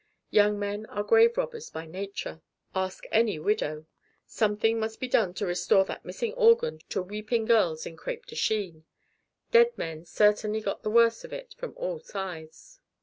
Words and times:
Young 0.31 0.57
men 0.57 0.87
are 0.87 1.03
grave 1.03 1.37
robbers 1.37 1.69
by 1.69 1.85
nature. 1.85 2.41
Ask 2.73 3.03
any 3.11 3.37
widow. 3.37 3.85
Something 4.25 4.79
must 4.79 4.99
be 4.99 5.07
done 5.07 5.35
to 5.35 5.45
restore 5.45 5.85
that 5.85 6.03
missing 6.03 6.33
organ 6.33 6.79
to 6.89 7.03
weeping 7.03 7.45
girls 7.45 7.85
in 7.85 7.97
crêpe 7.97 8.25
de 8.25 8.35
Chine. 8.35 8.83
Dead 9.51 9.77
men 9.77 10.05
certainly 10.07 10.59
got 10.59 10.81
the 10.81 10.89
worse 10.89 11.23
of 11.23 11.31
it 11.31 11.53
from 11.53 11.75
all 11.77 11.99
sides. 11.99 12.79